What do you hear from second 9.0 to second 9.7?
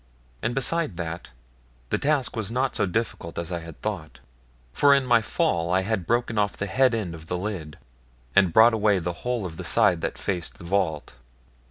whole of that